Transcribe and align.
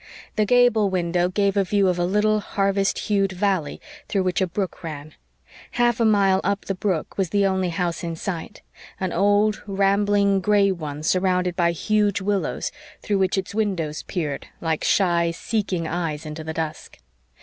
The 0.35 0.47
gable 0.47 0.89
window 0.89 1.29
gave 1.29 1.55
a 1.55 1.63
view 1.63 1.87
of 1.87 1.99
a 1.99 2.05
little 2.05 2.39
harvest 2.39 2.97
hued 2.97 3.33
valley 3.33 3.79
through 4.07 4.23
which 4.23 4.41
a 4.41 4.47
brook 4.47 4.83
ran. 4.83 5.13
Half 5.73 5.99
a 5.99 6.05
mile 6.05 6.41
up 6.43 6.65
the 6.65 6.73
brook 6.73 7.19
was 7.19 7.29
the 7.29 7.45
only 7.45 7.69
house 7.69 8.03
in 8.03 8.15
sight 8.15 8.63
an 8.99 9.13
old, 9.13 9.61
rambling, 9.67 10.39
gray 10.39 10.71
one 10.71 11.03
surrounded 11.03 11.55
by 11.55 11.71
huge 11.71 12.19
willows 12.19 12.71
through 13.03 13.19
which 13.19 13.37
its 13.37 13.53
windows 13.53 14.01
peered, 14.01 14.47
like 14.59 14.83
shy, 14.83 15.29
seeking 15.29 15.87
eyes, 15.87 16.25
into 16.25 16.43
the 16.43 16.53
dusk. 16.53 16.97